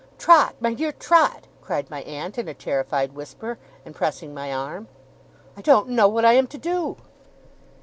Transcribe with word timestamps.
'Trot! 0.17 0.55
My 0.59 0.73
dear 0.73 0.91
Trot!' 0.91 1.45
cried 1.61 1.87
my 1.91 2.01
aunt, 2.01 2.39
in 2.39 2.47
a 2.47 2.55
terrified 2.55 3.13
whisper, 3.13 3.59
and 3.85 3.93
pressing 3.93 4.33
my 4.33 4.51
arm. 4.51 4.87
'I 5.55 5.61
don't 5.61 5.89
know 5.89 6.07
what 6.07 6.25
I 6.25 6.33
am 6.33 6.47
to 6.47 6.57
do. 6.57 6.97